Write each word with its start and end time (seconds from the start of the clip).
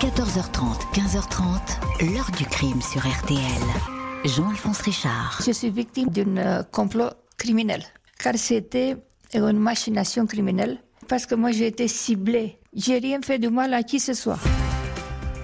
14h30, 0.00 0.92
15h30, 0.92 2.12
l'heure 2.12 2.30
du 2.36 2.44
crime 2.44 2.82
sur 2.82 3.00
RTL. 3.00 3.40
Jean-Alphonse 4.26 4.82
Richard. 4.82 5.40
Je 5.46 5.52
suis 5.52 5.70
victime 5.70 6.10
d'un 6.10 6.36
euh, 6.36 6.62
complot 6.64 7.08
criminel, 7.38 7.82
car 8.18 8.34
c'était 8.36 8.96
une 9.32 9.58
machination 9.58 10.26
criminelle, 10.26 10.82
parce 11.08 11.24
que 11.24 11.34
moi 11.34 11.50
j'ai 11.50 11.68
été 11.68 11.88
ciblée. 11.88 12.58
J'ai 12.74 12.98
rien 12.98 13.22
fait 13.22 13.38
de 13.38 13.48
mal 13.48 13.72
à 13.72 13.82
qui 13.82 13.98
ce 13.98 14.12
soit. 14.12 14.38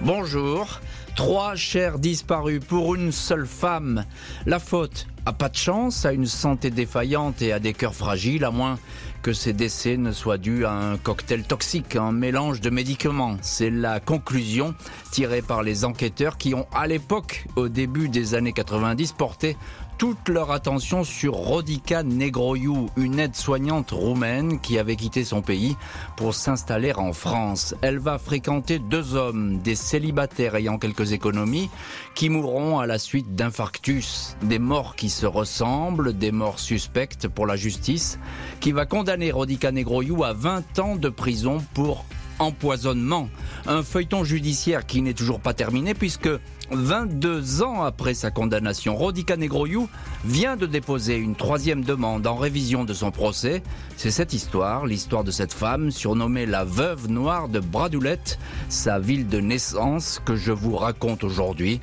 Bonjour. 0.01 0.81
Trois 1.15 1.55
chers 1.55 1.97
disparus 1.97 2.59
pour 2.59 2.93
une 2.93 3.11
seule 3.11 3.47
femme. 3.47 4.05
La 4.45 4.59
faute 4.59 5.07
a 5.25 5.33
pas 5.33 5.49
de 5.49 5.55
chance, 5.55 6.05
à 6.05 6.13
une 6.13 6.25
santé 6.27 6.69
défaillante 6.69 7.41
et 7.41 7.53
à 7.53 7.59
des 7.59 7.73
cœurs 7.73 7.95
fragiles, 7.95 8.43
à 8.43 8.51
moins 8.51 8.77
que 9.23 9.31
ces 9.31 9.53
décès 9.53 9.95
ne 9.95 10.11
soient 10.11 10.37
dus 10.37 10.65
à 10.65 10.73
un 10.73 10.97
cocktail 10.97 11.43
toxique, 11.43 11.95
un 11.95 12.11
mélange 12.11 12.59
de 12.59 12.69
médicaments. 12.69 13.37
C'est 13.41 13.69
la 13.69 14.01
conclusion 14.01 14.75
tirée 15.11 15.41
par 15.41 15.63
les 15.63 15.85
enquêteurs 15.85 16.37
qui 16.37 16.53
ont, 16.53 16.67
à 16.73 16.87
l'époque, 16.87 17.45
au 17.55 17.69
début 17.69 18.09
des 18.09 18.35
années 18.35 18.51
90, 18.51 19.13
porté 19.13 19.55
toute 19.97 20.29
leur 20.29 20.51
attention 20.51 21.03
sur 21.03 21.33
Rodica 21.33 22.03
Negroiu, 22.03 22.87
une 22.97 23.19
aide-soignante 23.19 23.91
roumaine 23.91 24.59
qui 24.59 24.77
avait 24.77 24.95
quitté 24.95 25.23
son 25.23 25.41
pays 25.41 25.75
pour 26.17 26.33
s'installer 26.33 26.93
en 26.93 27.13
France. 27.13 27.75
Elle 27.81 27.99
va 27.99 28.17
fréquenter 28.17 28.79
deux 28.79 29.15
hommes, 29.15 29.59
des 29.59 29.75
célibataires 29.75 30.55
ayant 30.55 30.77
quelques 30.77 31.11
économies, 31.11 31.69
qui 32.15 32.29
mourront 32.29 32.79
à 32.79 32.87
la 32.87 32.99
suite 32.99 33.35
d'infarctus, 33.35 34.35
des 34.41 34.59
morts 34.59 34.95
qui 34.95 35.09
se 35.09 35.25
ressemblent, 35.25 36.17
des 36.17 36.31
morts 36.31 36.59
suspectes 36.59 37.27
pour 37.27 37.45
la 37.45 37.55
justice, 37.55 38.19
qui 38.59 38.71
va 38.71 38.85
condamner 38.85 39.31
Rodica 39.31 39.71
Negroiu 39.71 40.23
à 40.23 40.33
20 40.33 40.79
ans 40.79 40.95
de 40.95 41.09
prison 41.09 41.63
pour 41.73 42.05
empoisonnement. 42.39 43.29
Un 43.65 43.81
feuilleton 43.81 44.23
judiciaire 44.23 44.85
qui 44.85 45.01
n'est 45.01 45.13
toujours 45.13 45.39
pas 45.39 45.53
terminé 45.53 45.93
puisque 45.93 46.29
22 46.71 47.61
ans 47.63 47.83
après 47.83 48.13
sa 48.13 48.29
condamnation, 48.29 48.95
Rodica 48.95 49.37
Negroiu 49.37 49.87
vient 50.25 50.57
de 50.57 50.65
déposer 50.65 51.15
une 51.15 51.35
troisième 51.35 51.83
demande 51.83 52.27
en 52.27 52.35
révision 52.35 52.83
de 52.83 52.93
son 52.93 53.11
procès. 53.11 53.63
C'est 53.95 54.11
cette 54.11 54.33
histoire, 54.33 54.85
l'histoire 54.85 55.23
de 55.23 55.31
cette 55.31 55.53
femme 55.53 55.91
surnommée 55.91 56.45
la 56.45 56.65
veuve 56.65 57.09
noire 57.09 57.47
de 57.47 57.59
Bradoulette, 57.59 58.37
sa 58.67 58.99
ville 58.99 59.27
de 59.27 59.39
naissance 59.39 60.21
que 60.25 60.35
je 60.35 60.51
vous 60.51 60.75
raconte 60.75 61.23
aujourd'hui 61.23 61.79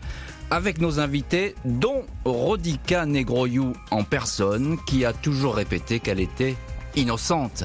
avec 0.50 0.80
nos 0.80 0.98
invités, 0.98 1.54
dont 1.64 2.02
Rodica 2.24 3.06
Negroiu 3.06 3.72
en 3.90 4.02
personne, 4.02 4.78
qui 4.84 5.04
a 5.04 5.12
toujours 5.12 5.54
répété 5.54 6.00
qu'elle 6.00 6.20
était 6.20 6.56
innocente. 6.96 7.64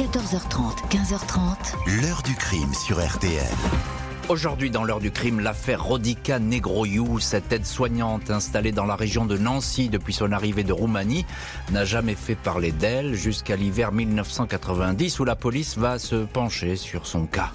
14h30, 0.00 0.88
15h30. 0.88 2.00
L'heure 2.00 2.22
du 2.22 2.34
crime 2.34 2.72
sur 2.72 3.06
RTL. 3.06 3.44
Aujourd'hui, 4.30 4.70
dans 4.70 4.82
l'heure 4.82 4.98
du 4.98 5.10
crime, 5.10 5.40
l'affaire 5.40 5.84
Rodica 5.84 6.38
Negroiu, 6.38 7.20
cette 7.20 7.52
aide-soignante 7.52 8.30
installée 8.30 8.72
dans 8.72 8.86
la 8.86 8.96
région 8.96 9.26
de 9.26 9.36
Nancy 9.36 9.90
depuis 9.90 10.14
son 10.14 10.32
arrivée 10.32 10.64
de 10.64 10.72
Roumanie, 10.72 11.26
n'a 11.70 11.84
jamais 11.84 12.14
fait 12.14 12.34
parler 12.34 12.72
d'elle 12.72 13.14
jusqu'à 13.14 13.56
l'hiver 13.56 13.92
1990 13.92 15.20
où 15.20 15.24
la 15.26 15.36
police 15.36 15.76
va 15.76 15.98
se 15.98 16.16
pencher 16.24 16.76
sur 16.76 17.06
son 17.06 17.26
cas. 17.26 17.52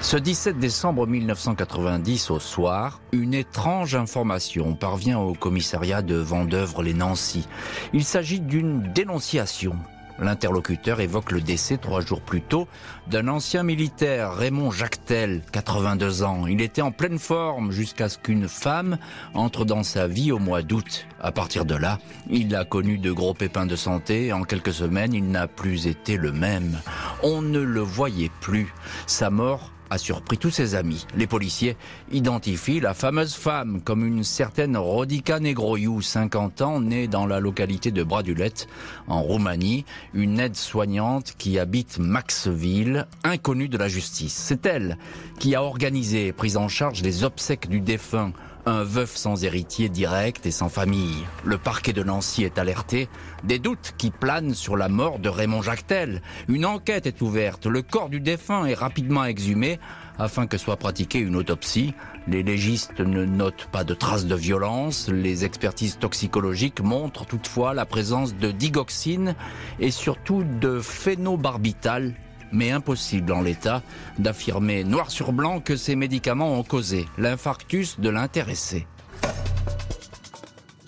Ce 0.00 0.16
17 0.16 0.58
décembre 0.58 1.06
1990 1.06 2.32
au 2.32 2.40
soir, 2.40 3.00
une 3.12 3.34
étrange 3.34 3.94
information 3.94 4.74
parvient 4.74 5.20
au 5.20 5.34
commissariat 5.34 6.02
de 6.02 6.16
Vendœuvre-les-Nancy. 6.16 7.46
Il 7.92 8.04
s'agit 8.04 8.40
d'une 8.40 8.92
dénonciation 8.92 9.76
L'interlocuteur 10.20 11.00
évoque 11.00 11.32
le 11.32 11.40
décès 11.40 11.78
trois 11.78 12.02
jours 12.02 12.20
plus 12.20 12.42
tôt 12.42 12.68
d'un 13.08 13.26
ancien 13.28 13.62
militaire, 13.62 14.34
Raymond 14.34 14.70
Jactel, 14.70 15.42
82 15.52 16.22
ans. 16.22 16.46
Il 16.46 16.60
était 16.60 16.82
en 16.82 16.92
pleine 16.92 17.18
forme 17.18 17.72
jusqu'à 17.72 18.08
ce 18.08 18.18
qu'une 18.18 18.46
femme 18.46 18.98
entre 19.34 19.64
dans 19.64 19.82
sa 19.82 20.06
vie 20.06 20.30
au 20.30 20.38
mois 20.38 20.62
d'août. 20.62 21.06
À 21.22 21.32
partir 21.32 21.64
de 21.64 21.74
là, 21.74 21.98
il 22.28 22.54
a 22.54 22.64
connu 22.64 22.98
de 22.98 23.10
gros 23.10 23.34
pépins 23.34 23.66
de 23.66 23.76
santé. 23.76 24.32
En 24.32 24.42
quelques 24.42 24.74
semaines, 24.74 25.14
il 25.14 25.30
n'a 25.30 25.46
plus 25.46 25.86
été 25.86 26.16
le 26.16 26.32
même. 26.32 26.78
On 27.22 27.40
ne 27.40 27.60
le 27.60 27.80
voyait 27.80 28.30
plus. 28.40 28.72
Sa 29.06 29.30
mort 29.30 29.72
a 29.90 29.98
surpris 29.98 30.38
tous 30.38 30.50
ses 30.50 30.74
amis. 30.74 31.06
Les 31.16 31.26
policiers 31.26 31.76
identifient 32.12 32.80
la 32.80 32.94
fameuse 32.94 33.34
femme 33.34 33.80
comme 33.82 34.06
une 34.06 34.24
certaine 34.24 34.76
Rodica 34.76 35.40
Negroiu, 35.40 36.00
50 36.00 36.62
ans, 36.62 36.80
née 36.80 37.08
dans 37.08 37.26
la 37.26 37.40
localité 37.40 37.90
de 37.90 38.02
Bradulette, 38.02 38.68
en 39.08 39.20
Roumanie, 39.20 39.84
une 40.14 40.40
aide-soignante 40.40 41.34
qui 41.36 41.58
habite 41.58 41.98
Maxville, 41.98 43.06
inconnue 43.24 43.68
de 43.68 43.78
la 43.78 43.88
justice. 43.88 44.34
C'est 44.34 44.64
elle 44.66 44.96
qui 45.38 45.54
a 45.54 45.62
organisé 45.62 46.28
et 46.28 46.32
pris 46.32 46.56
en 46.56 46.68
charge 46.68 47.02
les 47.02 47.24
obsèques 47.24 47.68
du 47.68 47.80
défunt 47.80 48.32
un 48.66 48.84
veuf 48.84 49.16
sans 49.16 49.44
héritier 49.44 49.88
direct 49.88 50.46
et 50.46 50.50
sans 50.50 50.68
famille. 50.68 51.26
Le 51.44 51.58
parquet 51.58 51.92
de 51.92 52.02
Nancy 52.02 52.44
est 52.44 52.58
alerté. 52.58 53.08
Des 53.44 53.58
doutes 53.58 53.94
qui 53.98 54.10
planent 54.10 54.54
sur 54.54 54.76
la 54.76 54.88
mort 54.88 55.18
de 55.18 55.28
Raymond 55.28 55.62
Jactel. 55.62 56.22
Une 56.48 56.66
enquête 56.66 57.06
est 57.06 57.20
ouverte. 57.20 57.66
Le 57.66 57.82
corps 57.82 58.08
du 58.08 58.20
défunt 58.20 58.66
est 58.66 58.74
rapidement 58.74 59.24
exhumé 59.24 59.78
afin 60.18 60.46
que 60.46 60.58
soit 60.58 60.76
pratiquée 60.76 61.18
une 61.18 61.36
autopsie. 61.36 61.94
Les 62.28 62.42
légistes 62.42 63.00
ne 63.00 63.24
notent 63.24 63.68
pas 63.72 63.84
de 63.84 63.94
traces 63.94 64.26
de 64.26 64.34
violence. 64.34 65.08
Les 65.08 65.44
expertises 65.44 65.98
toxicologiques 65.98 66.80
montrent 66.80 67.26
toutefois 67.26 67.74
la 67.74 67.86
présence 67.86 68.34
de 68.34 68.50
digoxine 68.50 69.34
et 69.78 69.90
surtout 69.90 70.44
de 70.60 70.80
phénobarbital, 70.80 72.14
mais 72.52 72.70
impossible 72.70 73.32
en 73.32 73.42
l'état 73.42 73.82
d'affirmer 74.18 74.84
noir 74.84 75.10
sur 75.10 75.32
blanc 75.32 75.60
que 75.60 75.76
ces 75.76 75.96
médicaments 75.96 76.58
ont 76.58 76.62
causé 76.62 77.06
l'infarctus 77.18 78.00
de 78.00 78.08
l'intéressé. 78.08 78.86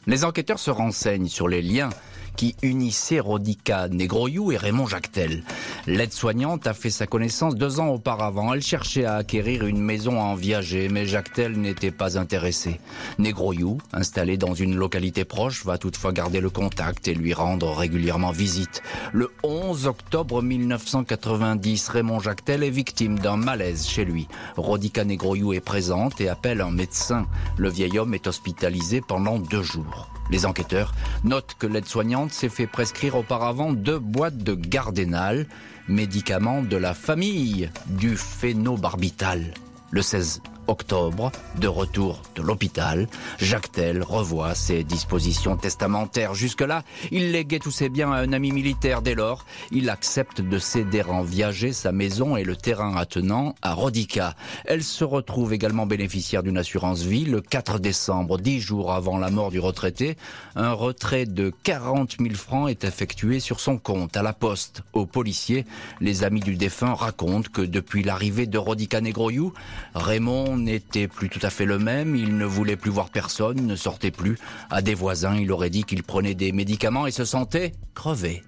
Les 0.06 0.24
enquêteurs 0.24 0.58
se 0.58 0.70
renseignent 0.70 1.28
sur 1.28 1.48
les 1.48 1.62
liens 1.62 1.90
qui 2.36 2.54
unissait 2.62 3.20
Rodica 3.20 3.88
Negroiu 3.88 4.52
et 4.52 4.56
Raymond 4.56 4.86
Jactel. 4.86 5.42
L'aide-soignante 5.86 6.66
a 6.66 6.74
fait 6.74 6.90
sa 6.90 7.06
connaissance 7.06 7.54
deux 7.54 7.80
ans 7.80 7.88
auparavant. 7.88 8.52
Elle 8.54 8.62
cherchait 8.62 9.04
à 9.04 9.16
acquérir 9.16 9.66
une 9.66 9.80
maison 9.80 10.20
en 10.20 10.34
viager, 10.34 10.88
mais 10.88 11.06
Jactel 11.06 11.58
n'était 11.58 11.90
pas 11.90 12.18
intéressé. 12.18 12.80
Negroiu, 13.18 13.78
installé 13.92 14.36
dans 14.36 14.54
une 14.54 14.76
localité 14.76 15.24
proche, 15.24 15.64
va 15.64 15.78
toutefois 15.78 16.12
garder 16.12 16.40
le 16.40 16.50
contact 16.50 17.08
et 17.08 17.14
lui 17.14 17.34
rendre 17.34 17.70
régulièrement 17.72 18.30
visite. 18.30 18.82
Le 19.12 19.30
11 19.42 19.86
octobre 19.86 20.42
1990, 20.42 21.88
Raymond 21.88 22.20
Jactel 22.20 22.62
est 22.62 22.70
victime 22.70 23.18
d'un 23.18 23.36
malaise 23.36 23.86
chez 23.86 24.04
lui. 24.04 24.28
Rodica 24.56 25.04
Negroiu 25.04 25.54
est 25.54 25.60
présente 25.60 26.20
et 26.20 26.28
appelle 26.28 26.60
un 26.60 26.70
médecin. 26.70 27.26
Le 27.56 27.68
vieil 27.70 27.98
homme 27.98 28.14
est 28.14 28.26
hospitalisé 28.26 29.00
pendant 29.00 29.38
deux 29.38 29.62
jours. 29.62 30.11
Les 30.30 30.46
enquêteurs 30.46 30.94
notent 31.24 31.56
que 31.58 31.66
l'aide-soignante 31.66 32.32
s'est 32.32 32.48
fait 32.48 32.66
prescrire 32.66 33.16
auparavant 33.16 33.72
deux 33.72 33.98
boîtes 33.98 34.38
de 34.38 34.54
Gardénal, 34.54 35.46
médicament 35.88 36.62
de 36.62 36.76
la 36.76 36.94
famille 36.94 37.70
du 37.86 38.16
phénobarbital. 38.16 39.52
Le 39.90 40.02
16 40.02 40.40
octobre, 40.66 41.32
de 41.58 41.68
retour 41.68 42.22
de 42.36 42.42
l'hôpital, 42.42 43.08
Jacques 43.38 43.72
Tell 43.72 44.02
revoit 44.02 44.54
ses 44.54 44.84
dispositions 44.84 45.56
testamentaires. 45.56 46.34
Jusque-là, 46.34 46.82
il 47.10 47.32
léguait 47.32 47.58
tous 47.58 47.70
ses 47.70 47.88
biens 47.88 48.12
à 48.12 48.18
un 48.18 48.32
ami 48.32 48.52
militaire. 48.52 49.02
Dès 49.02 49.14
lors, 49.14 49.44
il 49.70 49.90
accepte 49.90 50.40
de 50.40 50.58
céder 50.58 51.02
en 51.02 51.22
viager 51.22 51.72
sa 51.72 51.92
maison 51.92 52.36
et 52.36 52.44
le 52.44 52.56
terrain 52.56 52.96
attenant 52.96 53.54
à 53.62 53.74
Rodica. 53.74 54.34
Elle 54.64 54.82
se 54.82 55.04
retrouve 55.04 55.52
également 55.52 55.86
bénéficiaire 55.86 56.42
d'une 56.42 56.58
assurance 56.58 57.02
vie 57.02 57.24
le 57.24 57.40
4 57.40 57.78
décembre, 57.78 58.38
dix 58.38 58.60
jours 58.60 58.92
avant 58.92 59.18
la 59.18 59.30
mort 59.30 59.50
du 59.50 59.60
retraité. 59.60 60.16
Un 60.56 60.72
retrait 60.72 61.26
de 61.26 61.52
40 61.62 62.16
000 62.20 62.34
francs 62.34 62.70
est 62.70 62.84
effectué 62.84 63.40
sur 63.40 63.60
son 63.60 63.78
compte 63.78 64.16
à 64.16 64.22
la 64.22 64.32
poste. 64.32 64.82
Aux 64.92 65.06
policiers, 65.06 65.66
les 66.00 66.24
amis 66.24 66.40
du 66.40 66.56
défunt 66.56 66.94
racontent 66.94 67.48
que 67.52 67.62
depuis 67.62 68.02
l'arrivée 68.02 68.46
de 68.46 68.58
Rodica 68.58 69.00
Negroiu, 69.00 69.52
Raymond 69.94 70.51
n'était 70.56 71.08
plus 71.08 71.28
tout 71.28 71.40
à 71.42 71.50
fait 71.50 71.64
le 71.64 71.78
même, 71.78 72.16
il 72.16 72.36
ne 72.36 72.44
voulait 72.44 72.76
plus 72.76 72.90
voir 72.90 73.10
personne, 73.10 73.66
ne 73.66 73.76
sortait 73.76 74.10
plus. 74.10 74.38
À 74.70 74.82
des 74.82 74.94
voisins, 74.94 75.36
il 75.36 75.50
aurait 75.52 75.70
dit 75.70 75.84
qu'il 75.84 76.02
prenait 76.02 76.34
des 76.34 76.52
médicaments 76.52 77.06
et 77.06 77.10
se 77.10 77.24
sentait 77.24 77.72
crevé. 77.94 78.42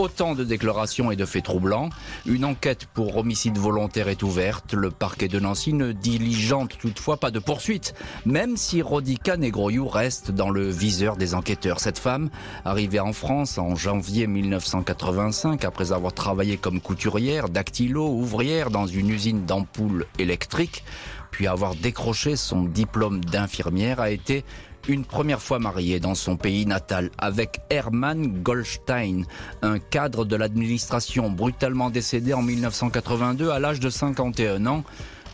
Autant 0.00 0.34
de 0.34 0.44
déclarations 0.44 1.10
et 1.10 1.16
de 1.16 1.26
faits 1.26 1.44
troublants. 1.44 1.90
Une 2.24 2.46
enquête 2.46 2.86
pour 2.94 3.18
homicide 3.18 3.58
volontaire 3.58 4.08
est 4.08 4.22
ouverte. 4.22 4.72
Le 4.72 4.90
parquet 4.90 5.28
de 5.28 5.38
Nancy 5.38 5.74
ne 5.74 5.92
diligente 5.92 6.78
toutefois 6.78 7.18
pas 7.18 7.30
de 7.30 7.38
poursuite, 7.38 7.92
même 8.24 8.56
si 8.56 8.80
Rodica 8.80 9.36
Negroiu 9.36 9.86
reste 9.86 10.30
dans 10.30 10.48
le 10.48 10.70
viseur 10.70 11.18
des 11.18 11.34
enquêteurs. 11.34 11.80
Cette 11.80 11.98
femme, 11.98 12.30
arrivée 12.64 12.98
en 12.98 13.12
France 13.12 13.58
en 13.58 13.76
janvier 13.76 14.26
1985, 14.26 15.66
après 15.66 15.92
avoir 15.92 16.14
travaillé 16.14 16.56
comme 16.56 16.80
couturière, 16.80 17.50
dactylo, 17.50 18.08
ouvrière 18.08 18.70
dans 18.70 18.86
une 18.86 19.10
usine 19.10 19.44
d'ampoules 19.44 20.06
électriques, 20.18 20.82
puis 21.30 21.46
avoir 21.46 21.74
décroché 21.74 22.36
son 22.36 22.62
diplôme 22.62 23.22
d'infirmière, 23.22 24.00
a 24.00 24.10
été 24.10 24.46
une 24.88 25.04
première 25.04 25.42
fois 25.42 25.58
mariée 25.58 26.00
dans 26.00 26.14
son 26.14 26.36
pays 26.36 26.66
natal 26.66 27.10
avec 27.18 27.60
Hermann 27.70 28.42
Goldstein, 28.42 29.24
un 29.62 29.78
cadre 29.78 30.24
de 30.24 30.36
l'administration 30.36 31.30
brutalement 31.30 31.90
décédé 31.90 32.34
en 32.34 32.42
1982 32.42 33.50
à 33.50 33.58
l'âge 33.58 33.80
de 33.80 33.90
51 33.90 34.66
ans 34.66 34.84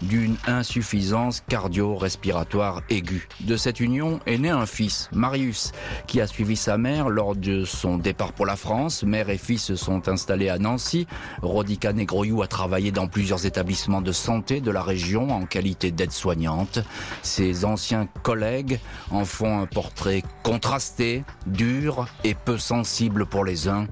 d'une 0.03 0.37
insuffisance 0.47 1.43
cardio-respiratoire 1.49 2.83
aiguë. 2.91 3.29
De 3.41 3.57
cette 3.57 3.81
union 3.81 4.21
est 4.27 4.39
né 4.39 4.51
un 4.51 4.67
fils, 4.67 5.09
Marius, 5.13 5.73
qui 6.07 6.21
a 6.21 6.27
suivi 6.27 6.57
sa 6.57 6.79
mère 6.79 7.09
lors 7.09 7.35
de 7.37 7.65
son 7.65 7.99
départ 7.99 8.33
pour 8.33 8.47
la 8.47 8.57
France. 8.57 9.03
Mère 9.03 9.31
et 9.31 9.39
fils 9.39 9.63
se 9.65 9.77
sont 9.77 10.09
installés 10.09 10.49
à 10.49 10.59
Nancy. 10.59 11.07
Rodica 11.43 11.93
Negroyou 11.93 12.43
a 12.43 12.47
travaillé 12.47 12.93
dans 12.93 13.07
plusieurs 13.07 13.47
établissements 13.47 14.03
de 14.03 14.13
santé 14.13 14.61
de 14.61 14.71
la 14.71 14.83
région 14.83 15.31
en 15.31 15.47
qualité 15.47 15.91
d'aide-soignante. 15.91 16.81
Ses 17.23 17.65
anciens 17.65 18.09
collègues 18.23 18.81
en 19.11 19.25
font 19.25 19.61
un 19.61 19.67
portrait 19.67 20.23
contrasté, 20.43 21.25
dur 21.47 22.07
et 22.25 22.35
peu 22.35 22.59
sensible 22.59 23.27
pour 23.27 23.45
les 23.45 23.69
uns, 23.69 23.87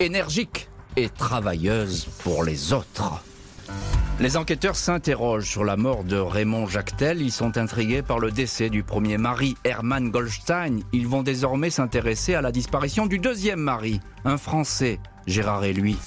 énergique 0.00 0.68
et 0.96 1.08
travailleuse 1.08 2.06
pour 2.22 2.44
les 2.44 2.72
autres. 2.72 3.22
Les 4.18 4.38
enquêteurs 4.38 4.76
s'interrogent 4.76 5.48
sur 5.48 5.62
la 5.62 5.76
mort 5.76 6.02
de 6.02 6.16
Raymond 6.16 6.66
Jactel. 6.66 7.20
Ils 7.20 7.30
sont 7.32 7.58
intrigués 7.58 8.00
par 8.00 8.18
le 8.18 8.30
décès 8.30 8.70
du 8.70 8.82
premier 8.82 9.18
mari, 9.18 9.56
Hermann 9.62 10.10
Goldstein. 10.10 10.80
Ils 10.94 11.06
vont 11.06 11.22
désormais 11.22 11.68
s'intéresser 11.68 12.34
à 12.34 12.40
la 12.40 12.50
disparition 12.50 13.06
du 13.06 13.18
deuxième 13.18 13.60
mari, 13.60 14.00
un 14.24 14.38
Français, 14.38 15.00
Gérard 15.26 15.64
et 15.64 15.74
lui. 15.74 15.98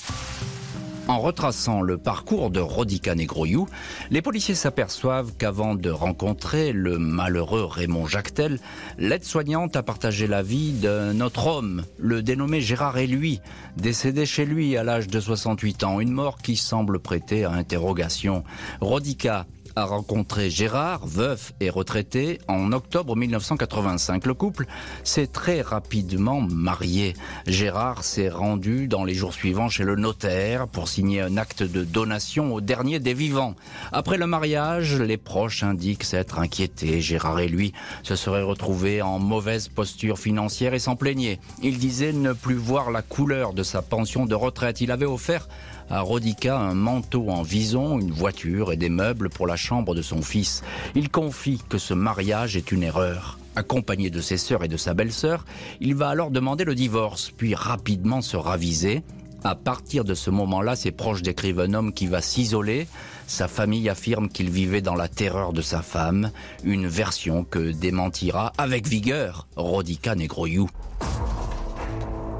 En 1.10 1.18
retraçant 1.18 1.82
le 1.82 1.98
parcours 1.98 2.52
de 2.52 2.60
Rodica 2.60 3.16
Negroyou, 3.16 3.68
les 4.12 4.22
policiers 4.22 4.54
s'aperçoivent 4.54 5.32
qu'avant 5.40 5.74
de 5.74 5.90
rencontrer 5.90 6.72
le 6.72 7.00
malheureux 7.00 7.66
Raymond 7.66 8.06
Jactel, 8.06 8.60
l'aide-soignante 9.00 9.76
a 9.76 9.82
partagé 9.82 10.28
la 10.28 10.44
vie 10.44 10.72
d'un 10.72 11.20
autre 11.22 11.48
homme, 11.48 11.84
le 11.98 12.22
dénommé 12.22 12.62
Gérard 12.62 12.98
lui, 12.98 13.42
décédé 13.76 14.28
chez 14.28 14.46
lui 14.46 14.78
à 14.78 14.84
l'âge 14.84 15.08
de 15.08 15.20
68 15.20 15.84
ans, 15.84 16.00
une 16.00 16.12
mort 16.12 16.38
qui 16.38 16.56
semble 16.56 17.00
prêter 17.00 17.44
à 17.44 17.54
interrogation. 17.54 18.44
Rodica 18.80 19.48
a 19.80 19.86
rencontré 19.86 20.50
Gérard, 20.50 21.08
veuf 21.08 21.54
et 21.62 21.70
retraité, 21.70 22.40
en 22.50 22.74
octobre 22.74 23.16
1985. 23.16 24.26
Le 24.26 24.34
couple 24.34 24.66
s'est 25.06 25.28
très 25.28 25.62
rapidement 25.62 26.42
marié. 26.42 27.14
Gérard 27.48 28.04
s'est 28.04 28.28
rendu 28.28 28.90
dans 28.90 29.06
les 29.06 29.14
jours 29.14 29.34
suivants 29.34 29.70
chez 29.70 29.86
le 29.86 29.96
notaire 29.96 30.68
pour 30.68 30.90
signer 30.90 31.22
un 31.22 31.38
acte 31.38 31.64
de 31.64 31.86
donation 31.86 32.54
au 32.54 32.60
dernier 32.60 33.00
des 33.00 33.14
vivants. 33.14 33.56
Après 33.94 34.18
le 34.18 34.28
mariage, 34.28 35.00
les 35.00 35.18
proches 35.18 35.64
indiquent 35.64 36.04
s'être 36.04 36.40
inquiétés. 36.40 37.00
Gérard 37.00 37.40
et 37.40 37.48
lui 37.48 37.72
se 38.04 38.18
seraient 38.18 38.44
retrouvés 38.44 39.02
en 39.02 39.18
mauvaise 39.18 39.70
posture 39.70 40.20
financière 40.20 40.74
et 40.74 40.80
s'en 40.80 40.98
plaignaient. 40.98 41.40
Il 41.64 41.78
disait 41.78 42.12
ne 42.12 42.34
plus 42.34 42.56
voir 42.56 42.92
la 42.92 43.02
couleur 43.02 43.54
de 43.54 43.64
sa 43.64 43.82
pension 43.82 44.26
de 44.26 44.36
retraite. 44.36 44.82
Il 44.82 44.92
avait 44.92 45.06
offert 45.06 45.48
à 45.90 46.02
Rodica 46.02 46.58
un 46.58 46.74
manteau 46.74 47.30
en 47.30 47.42
vison, 47.42 48.00
une 48.00 48.12
voiture 48.12 48.72
et 48.72 48.78
des 48.78 48.90
meubles 48.90 49.30
pour 49.30 49.48
la 49.48 49.56
chambre 49.56 49.96
de 49.96 50.02
son 50.02 50.22
fils. 50.22 50.64
Il 50.96 51.10
confie 51.10 51.62
que 51.70 51.78
ce 51.78 51.94
mariage 51.94 52.56
est 52.56 52.72
une 52.72 52.84
erreur. 52.84 53.40
Accompagné 53.56 54.10
de 54.10 54.22
ses 54.22 54.38
sœurs 54.38 54.64
et 54.64 54.68
de 54.68 54.78
sa 54.78 54.94
belle-sœur, 54.94 55.46
il 55.82 55.96
va 55.96 56.10
alors 56.10 56.32
demander 56.32 56.64
le 56.64 56.76
divorce, 56.76 57.32
puis 57.36 57.56
rapidement 57.56 58.22
se 58.22 58.38
raviser. 58.38 59.04
À 59.44 59.56
partir 59.56 60.04
de 60.04 60.14
ce 60.14 60.30
moment-là, 60.30 60.76
ses 60.76 60.92
proches 60.92 61.22
décrivent 61.22 61.62
un 61.62 61.74
homme 61.74 61.94
qui 61.94 62.08
va 62.08 62.22
s'isoler. 62.22 62.88
Sa 63.28 63.48
famille 63.48 63.88
affirme 63.90 64.28
qu'il 64.28 64.50
vivait 64.50 64.82
dans 64.82 64.96
la 64.96 65.08
terreur 65.08 65.54
de 65.54 65.62
sa 65.62 65.82
femme, 65.82 66.32
une 66.64 66.88
version 66.88 67.44
que 67.44 67.72
démentira 67.72 68.52
avec 68.58 68.88
vigueur 68.88 69.48
Rodica 69.56 70.16
Negroyou. 70.16 70.70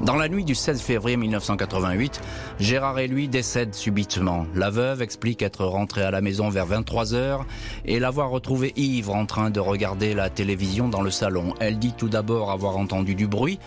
Dans 0.02 0.16
la 0.16 0.30
nuit 0.30 0.44
du 0.44 0.54
16 0.54 0.80
février 0.80 1.18
1988, 1.18 2.22
Gérard 2.58 2.98
et 2.98 3.06
lui 3.06 3.28
décèdent 3.28 3.74
subitement. 3.74 4.46
La 4.54 4.70
veuve 4.70 5.02
explique 5.02 5.42
être 5.42 5.66
rentrée 5.66 6.02
à 6.02 6.10
la 6.10 6.22
maison 6.22 6.48
vers 6.48 6.64
23 6.64 7.12
heures 7.12 7.44
et 7.84 8.00
l'avoir 8.00 8.30
retrouvé 8.30 8.72
ivre 8.76 9.14
en 9.14 9.26
train 9.26 9.50
de 9.50 9.60
regarder 9.60 10.14
la 10.14 10.30
télévision 10.30 10.88
dans 10.88 11.02
le 11.02 11.10
salon. 11.10 11.52
Elle 11.60 11.78
dit 11.78 11.92
tout 11.92 12.08
d'abord 12.08 12.50
avoir 12.50 12.78
entendu 12.78 13.14
du 13.14 13.26
bruit 13.26 13.58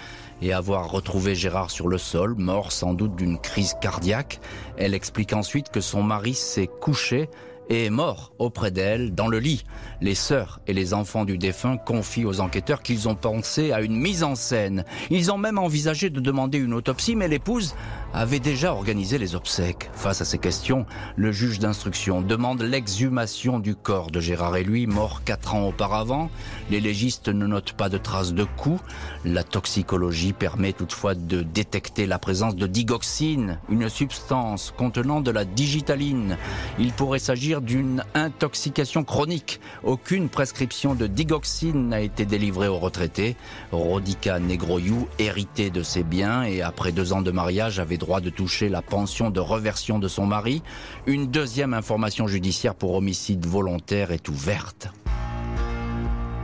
et 0.42 0.54
avoir 0.54 0.90
retrouvé 0.90 1.36
Gérard 1.36 1.70
sur 1.70 1.88
le 1.88 2.00
sol, 2.00 2.34
mort 2.36 2.72
sans 2.72 2.96
doute 2.96 3.16
d'une 3.16 3.38
crise 3.38 3.76
cardiaque. 3.80 4.40
Elle 4.78 4.96
explique 4.96 5.34
ensuite 5.34 5.70
que 5.70 5.82
son 5.82 6.02
mari 6.02 6.34
s'est 6.34 6.68
couché 6.68 7.30
et 7.70 7.86
est 7.86 7.90
mort 7.90 8.34
auprès 8.40 8.72
d'elle 8.72 9.14
dans 9.14 9.28
le 9.28 9.40
lit. 9.40 9.64
Les 10.02 10.16
sœurs 10.16 10.60
et 10.68 10.74
les 10.74 10.94
enfants 10.94 11.26
du 11.26 11.38
défunt 11.38 11.78
confient 11.78 12.26
aux 12.26 12.40
enquêteurs 12.40 12.82
qu'ils 12.82 13.08
ont 13.08 13.16
pensé 13.16 13.72
à 13.72 13.82
une 13.82 13.96
mise 13.96 14.24
en 14.24 14.36
scène. 14.36 14.86
Ils 15.10 15.32
ont 15.32 15.38
même 15.38 15.58
envisagé 15.58 16.10
de 16.10 16.20
demander 16.20 16.58
une 16.58 16.74
autopsie, 16.74 17.16
mais 17.16 17.28
l'épouse 17.28 17.76
avait 18.14 18.40
déjà 18.40 18.74
organisé 18.74 19.18
les 19.18 19.36
obsèques. 19.36 19.90
Face 19.94 20.22
à 20.22 20.26
ces 20.26 20.38
questions, 20.38 20.86
le 21.16 21.32
juge 21.32 21.60
d'instruction 21.60 22.22
demande 22.22 22.62
l'exhumation 22.62 23.60
du 23.60 23.76
corps 23.76 24.12
de 24.12 24.20
Gérard 24.20 24.56
et 24.56 24.64
lui, 24.64 24.86
mort 24.86 25.24
quatre 25.24 25.56
ans 25.56 25.68
auparavant. 25.68 26.30
Les 26.70 26.80
légistes 26.80 27.30
ne 27.30 27.48
notent 27.48 27.74
pas 27.74 27.90
de 27.90 27.98
traces 27.98 28.34
de 28.34 28.44
coups. 28.44 28.82
La 29.26 29.44
toxicologie 29.44 30.34
permet 30.34 30.74
toutefois 30.74 31.16
de 31.16 31.42
détecter 31.42 32.06
la 32.06 32.20
présence 32.20 32.56
de 32.56 32.68
digoxine, 32.68 33.60
une 33.70 33.90
substance 33.90 34.74
contenant 34.78 35.22
de 35.22 35.32
la 35.32 35.46
digitaline. 35.46 36.38
Il 36.78 36.92
pourrait 36.94 37.20
s'agir 37.20 37.62
d'une 37.62 38.04
intoxication 38.14 39.04
chronique. 39.04 39.60
Aucune 39.84 40.30
prescription 40.30 40.94
de 40.94 41.08
digoxine 41.08 41.90
n'a 41.90 42.02
été 42.02 42.26
délivrée 42.26 42.68
aux 42.68 42.80
retraités. 42.80 43.36
Rodica 43.72 44.40
Negroyou, 44.40 45.08
hérité 45.18 45.72
de 45.72 45.82
ses 45.82 46.04
biens 46.04 46.44
et 46.44 46.62
après 46.62 46.92
deux 46.92 47.14
ans 47.14 47.22
de 47.22 47.32
mariage, 47.32 47.80
avait 47.80 47.98
droit 48.04 48.20
de 48.20 48.30
toucher 48.30 48.68
la 48.68 48.82
pension 48.82 49.30
de 49.30 49.40
reversion 49.40 49.98
de 49.98 50.10
son 50.10 50.26
mari. 50.26 50.62
Une 51.08 51.28
deuxième 51.28 51.74
information 51.74 52.28
judiciaire 52.28 52.76
pour 52.76 52.94
homicide 52.96 53.46
volontaire 53.46 54.12
est 54.12 54.28
ouverte. 54.28 54.90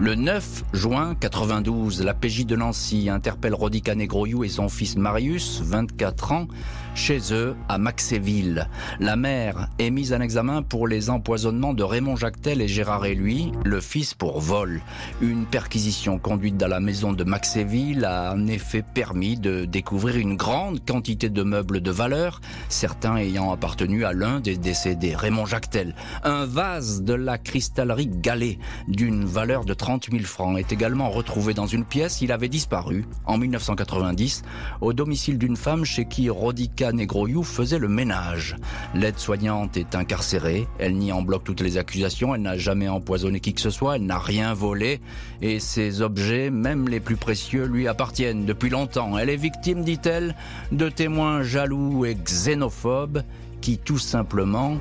Le 0.02 0.16
9 0.16 0.64
juin 0.72 1.14
92, 1.20 2.06
la 2.06 2.14
PJ 2.14 2.46
de 2.46 2.56
Nancy 2.56 3.10
interpelle 3.10 3.54
Rodica 3.54 3.96
Negroyou 3.96 4.46
et 4.46 4.48
son 4.48 4.70
fils 4.70 4.96
Marius, 4.96 5.62
24 5.62 6.32
ans, 6.32 6.48
chez 6.96 7.20
eux 7.34 7.54
à 7.68 7.78
Maxéville. 7.78 8.70
La 9.02 9.18
mère 9.18 9.68
est 9.78 9.90
mise 9.90 10.14
en 10.14 10.22
examen 10.22 10.62
pour 10.62 10.88
les 10.88 11.10
empoisonnements 11.10 11.74
de 11.74 11.84
Raymond 11.84 12.16
Jactel 12.16 12.62
et 12.62 12.70
Gérard 12.70 13.06
et 13.06 13.14
lui, 13.14 13.52
le 13.66 13.82
fils 13.82 14.14
pour 14.14 14.40
vol. 14.40 14.82
Une 15.22 15.46
perquisition 15.46 16.18
conduite 16.18 16.56
dans 16.56 16.70
la 16.70 16.80
maison 16.80 17.12
de 17.12 17.26
Maxéville 17.26 18.06
a 18.06 18.32
en 18.34 18.48
effet 18.48 18.84
permis 18.94 19.38
de 19.38 19.66
découvrir 19.66 20.16
une 20.16 20.38
grande 20.38 20.80
quantité 20.86 21.28
de 21.28 21.44
meubles 21.44 21.82
de 21.82 21.92
valeur, 21.92 22.40
certains 22.70 23.18
ayant 23.18 23.52
appartenu 23.52 24.06
à 24.06 24.14
l'un 24.14 24.40
des 24.40 24.56
décédés, 24.56 25.14
Raymond 25.14 25.46
Jactel. 25.46 25.94
Un 26.24 26.46
vase 26.46 27.04
de 27.04 27.14
la 27.14 27.38
cristallerie 27.38 28.08
Gallet 28.08 28.60
d'une 28.88 29.26
valeur 29.26 29.66
de 29.66 29.74
30 29.74 29.89
000 29.98 30.24
francs 30.24 30.60
est 30.60 30.72
également 30.72 31.10
retrouvé 31.10 31.54
dans 31.54 31.66
une 31.66 31.86
pièce. 31.86 32.22
Il 32.22 32.32
avait 32.32 32.50
disparu 32.50 33.06
en 33.26 33.38
1990 33.38 34.44
au 34.82 34.94
domicile 34.94 35.38
d'une 35.40 35.56
femme 35.56 35.86
chez 35.86 36.06
qui 36.06 36.30
Rodica 36.30 36.92
Negroyou 36.92 37.44
faisait 37.44 37.80
le 37.80 37.88
ménage. 37.88 38.56
L'aide-soignante 38.94 39.78
est 39.78 39.96
incarcérée, 39.96 40.68
elle 40.78 40.96
nie 40.96 41.12
en 41.12 41.24
bloc 41.24 41.44
toutes 41.44 41.62
les 41.62 41.78
accusations, 41.78 42.36
elle 42.36 42.44
n'a 42.44 42.58
jamais 42.58 42.88
empoisonné 42.88 43.40
qui 43.40 43.54
que 43.54 43.62
ce 43.62 43.70
soit, 43.70 43.96
elle 43.96 44.06
n'a 44.06 44.20
rien 44.20 44.54
volé, 44.54 45.02
et 45.42 45.60
ses 45.60 46.02
objets, 46.02 46.52
même 46.52 46.88
les 46.88 47.00
plus 47.00 47.18
précieux, 47.18 47.66
lui 47.66 47.88
appartiennent 47.88 48.46
depuis 48.46 48.70
longtemps. 48.70 49.18
Elle 49.18 49.30
est 49.30 49.38
victime, 49.38 49.84
dit-elle, 49.84 50.36
de 50.72 50.90
témoins 50.90 51.42
jaloux 51.42 52.06
et 52.06 52.16
xénophobes 52.16 53.24
qui 53.62 53.78
tout 53.78 53.98
simplement 53.98 54.78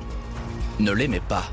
ne 0.79 0.91
l'aimaient 0.91 1.19
pas. 1.19 1.51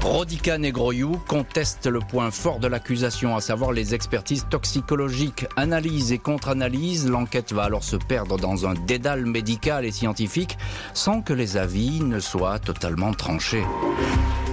Rodica 0.00 0.58
Negroyou 0.58 1.18
conteste 1.28 1.86
le 1.86 2.00
point 2.00 2.30
fort 2.30 2.58
de 2.58 2.66
l'accusation, 2.66 3.36
à 3.36 3.40
savoir 3.40 3.72
les 3.72 3.94
expertises 3.94 4.46
toxicologiques. 4.48 5.46
Analyse 5.56 6.12
et 6.12 6.18
contre-analyse, 6.18 7.08
l'enquête 7.08 7.52
va 7.52 7.64
alors 7.64 7.84
se 7.84 7.96
perdre 7.96 8.38
dans 8.38 8.66
un 8.66 8.74
dédale 8.74 9.26
médical 9.26 9.84
et 9.84 9.92
scientifique 9.92 10.58
sans 10.94 11.22
que 11.22 11.32
les 11.32 11.56
avis 11.56 12.00
ne 12.00 12.20
soient 12.20 12.58
totalement 12.58 13.12
tranchés. 13.12 13.64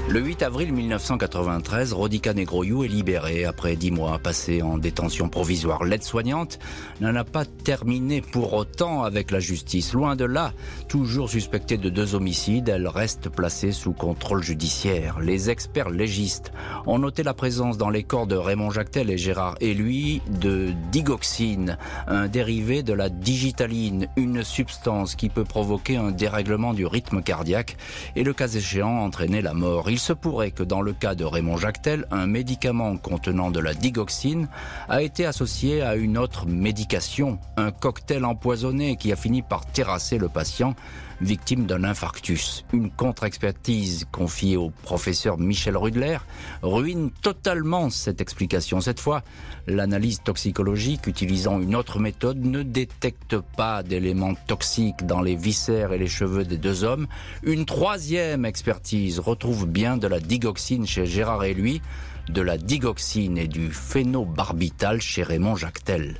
Le 0.09 0.21
8 0.21 0.41
avril 0.41 0.73
1993, 0.73 1.93
Rodica 1.93 2.33
Negroyou 2.33 2.83
est 2.83 2.87
libérée 2.87 3.45
après 3.45 3.75
dix 3.75 3.91
mois 3.91 4.17
passés 4.17 4.63
en 4.63 4.79
détention 4.79 5.29
provisoire. 5.29 5.83
L'aide-soignante 5.83 6.57
n'en 6.99 7.13
a 7.15 7.23
pas 7.23 7.45
terminé 7.45 8.19
pour 8.21 8.53
autant 8.53 9.03
avec 9.03 9.29
la 9.29 9.39
justice. 9.39 9.93
Loin 9.93 10.15
de 10.15 10.25
là, 10.25 10.53
toujours 10.87 11.29
suspectée 11.29 11.77
de 11.77 11.89
deux 11.89 12.15
homicides, 12.15 12.69
elle 12.69 12.87
reste 12.87 13.29
placée 13.29 13.71
sous 13.71 13.93
contrôle 13.93 14.41
judiciaire. 14.41 15.19
Les 15.19 15.51
experts 15.51 15.91
légistes 15.91 16.51
ont 16.87 16.97
noté 16.97 17.21
la 17.21 17.35
présence 17.35 17.77
dans 17.77 17.91
les 17.91 18.01
corps 18.01 18.25
de 18.25 18.35
Raymond 18.35 18.71
Jactel 18.71 19.11
et 19.11 19.17
Gérard 19.19 19.57
et 19.61 19.75
de 19.75 20.73
digoxine, 20.91 21.77
un 22.07 22.27
dérivé 22.27 22.81
de 22.81 22.93
la 22.93 23.09
digitaline, 23.09 24.07
une 24.15 24.43
substance 24.43 25.13
qui 25.13 25.29
peut 25.29 25.43
provoquer 25.43 25.97
un 25.97 26.09
dérèglement 26.09 26.73
du 26.73 26.87
rythme 26.87 27.21
cardiaque 27.21 27.77
et 28.15 28.23
le 28.23 28.33
cas 28.33 28.47
échéant 28.47 29.03
entraîner 29.03 29.43
la 29.43 29.53
mort 29.53 29.87
se 29.99 30.13
pourrait 30.13 30.51
que 30.51 30.63
dans 30.63 30.81
le 30.81 30.93
cas 30.93 31.13
de 31.13 31.25
Raymond 31.25 31.57
Jactel, 31.57 32.07
un 32.09 32.25
médicament 32.25 32.97
contenant 32.97 33.51
de 33.51 33.59
la 33.59 33.73
digoxine 33.73 34.47
a 34.87 35.03
été 35.03 35.25
associé 35.25 35.81
à 35.81 35.95
une 35.95 36.17
autre 36.17 36.47
médication, 36.47 37.37
un 37.57 37.71
cocktail 37.71 38.25
empoisonné 38.25 38.95
qui 38.95 39.11
a 39.11 39.15
fini 39.15 39.41
par 39.41 39.65
terrasser 39.65 40.17
le 40.17 40.29
patient 40.29 40.75
victime 41.21 41.65
d'un 41.65 41.83
infarctus. 41.83 42.65
Une 42.73 42.89
contre-expertise 42.91 44.05
confiée 44.11 44.57
au 44.57 44.69
professeur 44.69 45.37
Michel 45.37 45.77
Rudler 45.77 46.17
ruine 46.61 47.11
totalement 47.21 47.89
cette 47.89 48.21
explication. 48.21 48.81
Cette 48.81 48.99
fois, 48.99 49.23
l'analyse 49.67 50.21
toxicologique 50.23 51.07
utilisant 51.07 51.59
une 51.59 51.75
autre 51.75 51.99
méthode 51.99 52.43
ne 52.43 52.63
détecte 52.63 53.37
pas 53.57 53.83
d'éléments 53.83 54.35
toxiques 54.47 55.05
dans 55.05 55.21
les 55.21 55.35
viscères 55.35 55.93
et 55.93 55.97
les 55.97 56.07
cheveux 56.07 56.45
des 56.45 56.57
deux 56.57 56.83
hommes. 56.83 57.07
Une 57.43 57.65
troisième 57.65 58.45
expertise 58.45 59.19
retrouve 59.19 59.67
bien 59.67 59.97
de 59.97 60.07
la 60.07 60.19
digoxine 60.19 60.87
chez 60.87 61.05
Gérard 61.05 61.43
et 61.43 61.53
lui, 61.53 61.81
de 62.29 62.41
la 62.41 62.57
digoxine 62.57 63.37
et 63.37 63.47
du 63.47 63.71
phénobarbital 63.71 65.01
chez 65.01 65.23
Raymond 65.23 65.55
Jactel. 65.55 66.19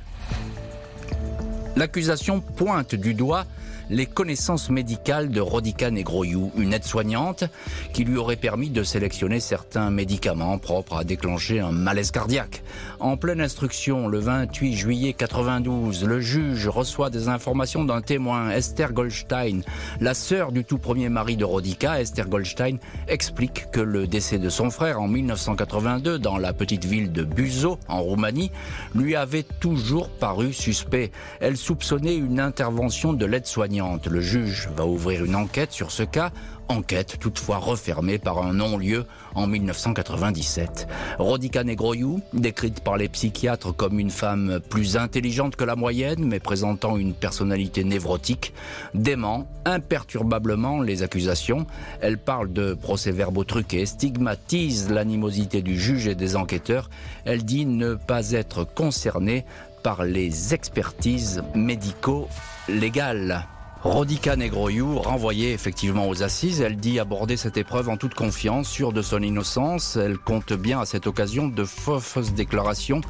L'accusation 1.76 2.40
pointe 2.40 2.94
du 2.94 3.14
doigt 3.14 3.46
les 3.90 4.06
connaissances 4.06 4.70
médicales 4.70 5.30
de 5.30 5.40
Rodica 5.40 5.90
Negroyou, 5.90 6.52
une 6.56 6.72
aide-soignante 6.72 7.44
qui 7.92 8.04
lui 8.04 8.16
aurait 8.16 8.36
permis 8.36 8.70
de 8.70 8.84
sélectionner 8.84 9.40
certains 9.40 9.90
médicaments 9.90 10.58
propres 10.58 10.96
à 10.96 11.04
déclencher 11.04 11.58
un 11.58 11.72
malaise 11.72 12.12
cardiaque. 12.12 12.62
En 13.00 13.16
pleine 13.16 13.40
instruction, 13.40 14.06
le 14.06 14.20
28 14.20 14.74
juillet 14.74 15.12
92, 15.12 16.04
le 16.04 16.20
juge 16.20 16.68
reçoit 16.68 17.10
des 17.10 17.28
informations 17.28 17.84
d'un 17.84 18.00
témoin, 18.00 18.50
Esther 18.50 18.92
Goldstein. 18.92 19.62
La 20.00 20.14
sœur 20.14 20.52
du 20.52 20.64
tout 20.64 20.78
premier 20.78 21.08
mari 21.08 21.36
de 21.36 21.44
Rodica, 21.44 22.00
Esther 22.00 22.28
Goldstein, 22.28 22.78
explique 23.08 23.72
que 23.72 23.80
le 23.80 24.06
décès 24.06 24.38
de 24.38 24.50
son 24.50 24.70
frère 24.70 25.00
en 25.00 25.08
1982 25.08 26.20
dans 26.20 26.38
la 26.38 26.52
petite 26.52 26.84
ville 26.84 27.10
de 27.10 27.24
Buzo, 27.24 27.78
en 27.88 28.02
Roumanie, 28.02 28.52
lui 28.94 29.16
avait 29.16 29.42
toujours 29.42 30.10
paru 30.10 30.52
suspect. 30.52 31.10
Elle 31.40 31.56
soupçonnait 31.56 32.16
une 32.16 32.38
intervention 32.38 33.12
de 33.12 33.26
l'aide-soignante 33.26 33.79
le 34.10 34.20
juge 34.20 34.68
va 34.76 34.86
ouvrir 34.86 35.24
une 35.24 35.34
enquête 35.34 35.72
sur 35.72 35.90
ce 35.90 36.02
cas, 36.02 36.30
enquête 36.68 37.16
toutefois 37.18 37.56
refermée 37.56 38.18
par 38.18 38.42
un 38.42 38.52
non-lieu 38.52 39.06
en 39.34 39.46
1997. 39.46 40.86
Rodica 41.18 41.64
Negroyou, 41.64 42.20
décrite 42.32 42.80
par 42.80 42.96
les 42.96 43.08
psychiatres 43.08 43.74
comme 43.74 43.98
une 43.98 44.10
femme 44.10 44.60
plus 44.68 44.96
intelligente 44.96 45.56
que 45.56 45.64
la 45.64 45.76
moyenne, 45.76 46.24
mais 46.24 46.40
présentant 46.40 46.96
une 46.96 47.14
personnalité 47.14 47.82
névrotique, 47.84 48.52
dément 48.94 49.48
imperturbablement 49.64 50.82
les 50.82 51.02
accusations. 51.02 51.66
Elle 52.00 52.18
parle 52.18 52.52
de 52.52 52.74
procès-verbaux 52.74 53.44
truqués, 53.44 53.86
stigmatise 53.86 54.90
l'animosité 54.90 55.62
du 55.62 55.78
juge 55.78 56.06
et 56.06 56.14
des 56.14 56.36
enquêteurs. 56.36 56.90
Elle 57.24 57.44
dit 57.44 57.64
ne 57.64 57.94
pas 57.94 58.32
être 58.32 58.64
concernée 58.64 59.44
par 59.82 60.04
les 60.04 60.54
expertises 60.54 61.42
médico-légales. 61.54 63.46
Rodica 63.82 64.36
Negroyou, 64.36 64.98
renvoyée 64.98 65.52
effectivement 65.52 66.06
aux 66.06 66.22
assises, 66.22 66.60
elle 66.60 66.76
dit 66.76 66.98
aborder 66.98 67.38
cette 67.38 67.56
épreuve 67.56 67.88
en 67.88 67.96
toute 67.96 68.12
confiance, 68.12 68.68
sûre 68.68 68.92
de 68.92 69.00
son 69.00 69.22
innocence. 69.22 69.96
Elle 69.96 70.18
compte 70.18 70.52
bien 70.52 70.80
à 70.80 70.84
cette 70.84 71.06
occasion 71.06 71.48
de 71.48 71.64
fausses 71.64 72.34
déclarations, 72.34 73.00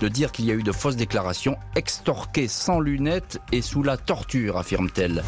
de 0.00 0.08
dire 0.08 0.32
qu'il 0.32 0.46
y 0.46 0.50
a 0.50 0.54
eu 0.54 0.64
de 0.64 0.72
fausses 0.72 0.96
déclarations 0.96 1.56
extorquées 1.76 2.48
sans 2.48 2.80
lunettes 2.80 3.40
et 3.52 3.62
sous 3.62 3.84
la 3.84 3.96
torture, 3.96 4.56
affirme-t-elle. 4.56 5.22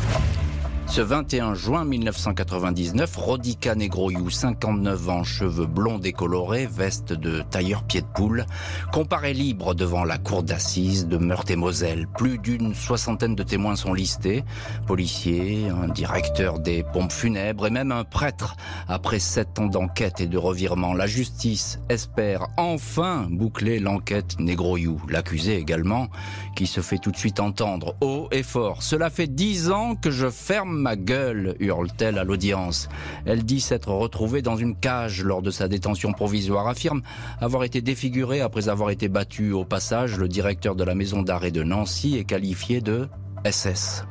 Ce 0.90 1.02
21 1.02 1.54
juin 1.54 1.84
1999, 1.84 3.14
Rodica 3.14 3.74
Negroyou, 3.74 4.30
59 4.30 5.10
ans, 5.10 5.22
cheveux 5.22 5.66
blonds 5.66 5.98
décolorés, 5.98 6.66
veste 6.66 7.12
de 7.12 7.42
tailleur 7.42 7.84
pied 7.84 8.00
de 8.00 8.06
poule, 8.06 8.46
comparaît 8.90 9.34
libre 9.34 9.74
devant 9.74 10.04
la 10.04 10.16
cour 10.16 10.42
d'assises 10.42 11.06
de 11.06 11.18
Meurthe-et-Moselle. 11.18 12.08
Plus 12.16 12.38
d'une 12.38 12.74
soixantaine 12.74 13.34
de 13.34 13.42
témoins 13.42 13.76
sont 13.76 13.92
listés, 13.92 14.44
policiers, 14.86 15.68
un 15.68 15.88
directeur 15.88 16.58
des 16.58 16.82
pompes 16.82 17.12
funèbres 17.12 17.66
et 17.66 17.70
même 17.70 17.92
un 17.92 18.04
prêtre. 18.04 18.56
Après 18.88 19.18
sept 19.18 19.58
ans 19.58 19.66
d'enquête 19.66 20.22
et 20.22 20.26
de 20.26 20.38
revirement, 20.38 20.94
la 20.94 21.06
justice 21.06 21.80
espère 21.90 22.48
enfin 22.56 23.26
boucler 23.30 23.78
l'enquête 23.78 24.40
Negroyou, 24.40 25.02
l'accusé 25.10 25.58
également, 25.58 26.08
qui 26.56 26.66
se 26.66 26.80
fait 26.80 26.98
tout 26.98 27.12
de 27.12 27.18
suite 27.18 27.40
entendre 27.40 27.94
haut 28.00 28.28
et 28.32 28.42
fort. 28.42 28.82
Cela 28.82 29.10
fait 29.10 29.28
dix 29.28 29.70
ans 29.70 29.94
que 29.94 30.10
je 30.10 30.30
ferme 30.30 30.77
ma 30.78 30.96
gueule, 30.96 31.56
hurle-t-elle 31.60 32.18
à 32.18 32.24
l'audience. 32.24 32.88
Elle 33.26 33.44
dit 33.44 33.60
s'être 33.60 33.90
retrouvée 33.90 34.42
dans 34.42 34.56
une 34.56 34.76
cage 34.76 35.22
lors 35.22 35.42
de 35.42 35.50
sa 35.50 35.68
détention 35.68 36.12
provisoire, 36.12 36.68
affirme 36.68 37.02
avoir 37.40 37.64
été 37.64 37.80
défigurée 37.80 38.40
après 38.40 38.68
avoir 38.68 38.90
été 38.90 39.08
battue 39.08 39.52
au 39.52 39.64
passage. 39.64 40.18
Le 40.18 40.28
directeur 40.28 40.74
de 40.74 40.84
la 40.84 40.94
maison 40.94 41.22
d'arrêt 41.22 41.50
de 41.50 41.62
Nancy 41.62 42.16
est 42.16 42.24
qualifié 42.24 42.80
de 42.80 43.08
SS. 43.44 44.04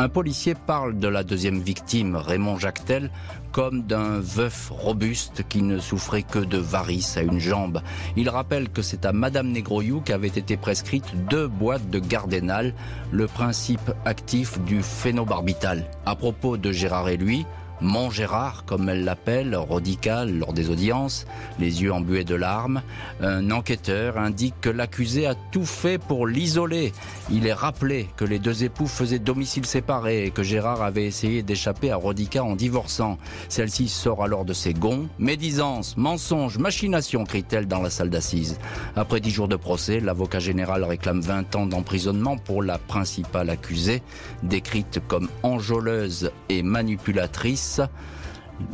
Un 0.00 0.08
policier 0.08 0.54
parle 0.54 0.98
de 0.98 1.08
la 1.08 1.22
deuxième 1.22 1.60
victime, 1.60 2.16
Raymond 2.16 2.58
Jactel, 2.58 3.10
comme 3.52 3.82
d'un 3.82 4.18
veuf 4.18 4.70
robuste 4.70 5.44
qui 5.46 5.60
ne 5.60 5.78
souffrait 5.78 6.22
que 6.22 6.38
de 6.38 6.56
varices 6.56 7.18
à 7.18 7.20
une 7.20 7.38
jambe. 7.38 7.82
Il 8.16 8.30
rappelle 8.30 8.70
que 8.70 8.80
c'est 8.80 9.04
à 9.04 9.12
Madame 9.12 9.52
Negroyou 9.52 10.00
qu'avaient 10.00 10.28
été 10.28 10.56
prescrites 10.56 11.12
deux 11.28 11.48
boîtes 11.48 11.90
de 11.90 11.98
Gardénal, 11.98 12.72
le 13.12 13.26
principe 13.26 13.92
actif 14.06 14.58
du 14.60 14.82
phénobarbital. 14.82 15.84
À 16.06 16.16
propos 16.16 16.56
de 16.56 16.72
Gérard 16.72 17.10
et 17.10 17.18
lui, 17.18 17.44
mon 17.80 18.10
Gérard, 18.10 18.64
comme 18.66 18.88
elle 18.88 19.04
l'appelle, 19.04 19.56
radical 19.56 20.38
lors 20.38 20.52
des 20.52 20.70
audiences, 20.70 21.26
les 21.58 21.82
yeux 21.82 21.92
embués 21.92 22.24
de 22.24 22.34
larmes, 22.34 22.82
un 23.22 23.50
enquêteur 23.50 24.18
indique 24.18 24.54
que 24.60 24.70
l'accusé 24.70 25.26
a 25.26 25.34
tout 25.34 25.64
fait 25.64 25.98
pour 25.98 26.26
l'isoler. 26.26 26.92
Il 27.30 27.46
est 27.46 27.52
rappelé 27.52 28.08
que 28.16 28.24
les 28.24 28.38
deux 28.38 28.64
époux 28.64 28.86
faisaient 28.86 29.18
domicile 29.18 29.64
séparé 29.64 30.26
et 30.26 30.30
que 30.30 30.42
Gérard 30.42 30.82
avait 30.82 31.06
essayé 31.06 31.42
d'échapper 31.42 31.90
à 31.90 31.96
Rodica 31.96 32.42
en 32.42 32.56
divorçant. 32.56 33.18
Celle-ci 33.48 33.88
sort 33.88 34.24
alors 34.24 34.44
de 34.44 34.52
ses 34.52 34.74
gonds. 34.74 35.08
Médisance, 35.18 35.96
mensonge, 35.96 36.58
machination, 36.58 37.24
crie-t-elle 37.24 37.66
dans 37.66 37.82
la 37.82 37.90
salle 37.90 38.10
d'assises. 38.10 38.58
Après 38.96 39.20
dix 39.20 39.30
jours 39.30 39.48
de 39.48 39.56
procès, 39.56 40.00
l'avocat 40.00 40.38
général 40.38 40.84
réclame 40.84 41.20
20 41.20 41.56
ans 41.56 41.66
d'emprisonnement 41.66 42.36
pour 42.36 42.62
la 42.62 42.78
principale 42.78 43.50
accusée, 43.50 44.02
décrite 44.42 45.00
comme 45.06 45.28
enjôleuse 45.42 46.30
et 46.48 46.62
manipulatrice 46.62 47.69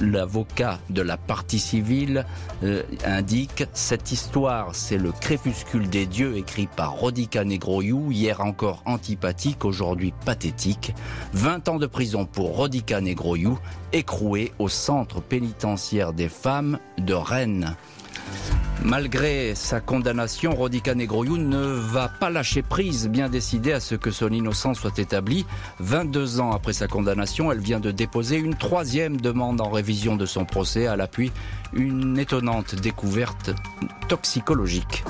L'avocat 0.00 0.80
de 0.90 1.00
la 1.00 1.16
partie 1.16 1.58
civile 1.58 2.26
euh, 2.64 2.82
indique 3.04 3.64
Cette 3.72 4.10
histoire, 4.12 4.74
c'est 4.74 4.98
le 4.98 5.12
crépuscule 5.12 5.88
des 5.88 6.06
dieux 6.06 6.36
écrit 6.36 6.66
par 6.66 6.92
Rodica 6.92 7.44
Negroyou, 7.44 8.10
hier 8.10 8.40
encore 8.40 8.82
antipathique, 8.84 9.64
aujourd'hui 9.64 10.12
pathétique. 10.24 10.92
20 11.34 11.68
ans 11.68 11.78
de 11.78 11.86
prison 11.86 12.24
pour 12.24 12.56
Rodica 12.56 13.00
Negroyou, 13.00 13.58
écroué 13.92 14.52
au 14.58 14.68
centre 14.68 15.20
pénitentiaire 15.20 16.12
des 16.12 16.28
femmes 16.28 16.78
de 16.98 17.14
Rennes. 17.14 17.76
Malgré 18.84 19.54
sa 19.54 19.80
condamnation, 19.80 20.54
Rodica 20.54 20.94
Negroyou 20.94 21.38
ne 21.38 21.58
va 21.58 22.08
pas 22.08 22.30
lâcher 22.30 22.62
prise, 22.62 23.08
bien 23.08 23.28
décidée 23.28 23.72
à 23.72 23.80
ce 23.80 23.94
que 23.94 24.10
son 24.10 24.28
innocence 24.30 24.78
soit 24.78 24.98
établie. 24.98 25.44
22 25.80 26.40
ans 26.40 26.52
après 26.52 26.72
sa 26.72 26.86
condamnation, 26.86 27.50
elle 27.50 27.58
vient 27.58 27.80
de 27.80 27.90
déposer 27.90 28.36
une 28.36 28.54
troisième 28.54 29.20
demande 29.20 29.60
en 29.60 29.70
révision 29.70 30.16
de 30.16 30.26
son 30.26 30.44
procès 30.44 30.86
à 30.86 30.96
l'appui 30.96 31.32
une 31.72 32.18
étonnante 32.18 32.74
découverte 32.74 33.50
toxicologique. 34.08 35.04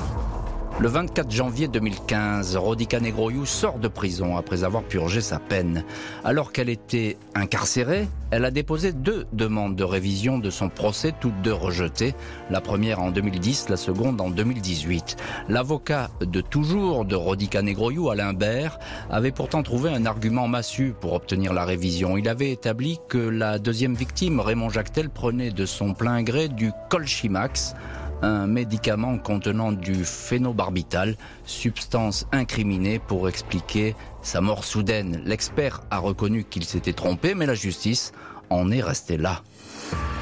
Le 0.79 0.89
24 0.89 1.31
janvier 1.31 1.69
2015, 1.69 2.59
Rodica 2.59 3.01
Negroyou 3.01 3.47
sort 3.47 3.79
de 3.79 3.89
prison 3.89 4.37
après 4.37 4.63
avoir 4.63 4.83
purgé 4.83 5.23
sa 5.23 5.39
peine. 5.39 5.85
Alors 6.23 6.53
qu'elle 6.53 6.69
était 6.69 7.17
incarcérée, 7.35 8.07
elle 8.31 8.45
a 8.45 8.51
déposé 8.51 8.93
deux 8.93 9.27
demandes 9.33 9.75
de 9.75 9.85
révision 9.85 10.39
de 10.39 10.51
son 10.51 10.69
procès, 10.69 11.15
toutes 11.19 11.41
deux 11.41 11.55
rejetées. 11.55 12.15
La 12.51 12.61
première 12.61 13.01
en 13.01 13.11
2010, 13.11 13.71
la 13.71 13.79
seconde 13.79 14.21
en 14.21 14.29
2018. 14.29 15.17
L'avocat 15.49 16.11
de 16.21 16.43
toujours 16.43 17.07
de 17.07 17.17
Rodica 17.17 17.63
Negroyou, 17.63 18.11
Alain 18.11 18.35
Bert, 18.35 18.79
avait 19.09 19.33
pourtant 19.33 19.63
trouvé 19.63 19.89
un 19.89 20.05
argument 20.05 20.47
massu 20.47 20.93
pour 21.01 21.15
obtenir 21.15 21.55
la 21.55 21.65
révision. 21.65 22.19
Il 22.19 22.29
avait 22.29 22.51
établi 22.51 22.99
que 23.09 23.17
la 23.17 23.59
deuxième 23.59 23.95
victime, 23.95 24.41
Raymond 24.41 24.69
Jactel, 24.69 25.09
prenait 25.09 25.53
de 25.53 25.65
son 25.65 25.95
plein 25.95 26.23
gré 26.23 26.49
du 26.49 26.71
Colchimax, 26.91 27.75
un 28.23 28.47
médicament 28.47 29.19
contenant 29.19 29.73
du 29.73 30.05
phénobarbital, 30.05 31.17
substance 31.45 32.27
incriminée 32.33 32.99
pour 32.99 33.29
expliquer 33.29 33.95
sa 34.23 34.41
mort 34.41 34.65
soudaine. 34.65 35.23
L'expert 35.25 35.83
a 35.91 35.99
reconnu 35.99 36.45
qu'il 36.45 36.65
s'était 36.65 36.93
trompé, 36.93 37.35
mais 37.35 37.47
la 37.47 37.55
justice 37.55 38.13
en 38.51 38.71
est 38.71 38.83
restée 38.83 39.17
là. 39.17 39.43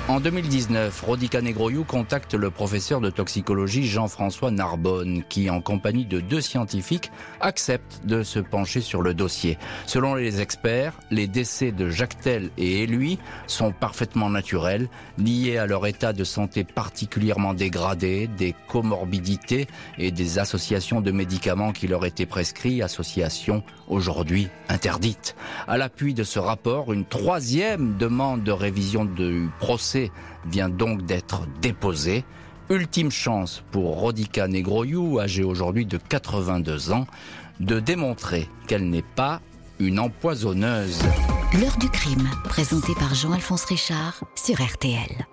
En 0.06 0.20
2019, 0.20 1.00
Rodica 1.00 1.40
Negroyou 1.40 1.82
contacte 1.82 2.34
le 2.34 2.50
professeur 2.50 3.00
de 3.00 3.08
toxicologie 3.08 3.86
Jean-François 3.86 4.50
Narbonne, 4.50 5.22
qui, 5.30 5.48
en 5.48 5.62
compagnie 5.62 6.04
de 6.04 6.20
deux 6.20 6.42
scientifiques, 6.42 7.10
accepte 7.40 8.04
de 8.04 8.22
se 8.22 8.38
pencher 8.38 8.82
sur 8.82 9.00
le 9.00 9.14
dossier. 9.14 9.56
Selon 9.86 10.14
les 10.14 10.42
experts, 10.42 10.92
les 11.10 11.26
décès 11.26 11.72
de 11.72 11.88
Jactel 11.88 12.50
et 12.58 12.86
lui 12.86 13.18
sont 13.46 13.72
parfaitement 13.72 14.28
naturels, 14.28 14.90
liés 15.16 15.56
à 15.56 15.64
leur 15.64 15.86
état 15.86 16.12
de 16.12 16.24
santé 16.24 16.64
particulièrement 16.64 17.54
dégradé, 17.54 18.26
des 18.26 18.54
comorbidités 18.68 19.68
et 19.96 20.10
des 20.10 20.38
associations 20.38 21.00
de 21.00 21.12
médicaments 21.12 21.72
qui 21.72 21.86
leur 21.86 22.04
étaient 22.04 22.26
prescrits, 22.26 22.82
associations 22.82 23.62
aujourd'hui 23.88 24.48
interdites. 24.68 25.34
À 25.66 25.78
l'appui 25.78 26.12
de 26.12 26.24
ce 26.24 26.38
rapport, 26.38 26.92
une 26.92 27.06
troisième 27.06 27.96
demande 27.96 28.44
de 28.44 28.52
révision 28.52 29.06
du 29.06 29.48
procès 29.60 29.93
vient 30.46 30.68
donc 30.68 31.02
d'être 31.02 31.42
déposé. 31.60 32.24
Ultime 32.70 33.10
chance 33.10 33.62
pour 33.70 33.98
Rodica 34.00 34.48
Negroyou, 34.48 35.20
âgée 35.20 35.44
aujourd'hui 35.44 35.86
de 35.86 35.98
82 35.98 36.92
ans, 36.92 37.06
de 37.60 37.80
démontrer 37.80 38.48
qu'elle 38.66 38.88
n'est 38.88 39.02
pas 39.02 39.40
une 39.78 39.98
empoisonneuse. 39.98 41.02
L'heure 41.60 41.76
du 41.78 41.88
crime, 41.88 42.28
présenté 42.44 42.94
par 42.94 43.14
Jean-Alphonse 43.14 43.64
Richard 43.64 44.24
sur 44.34 44.62
RTL. 44.62 45.26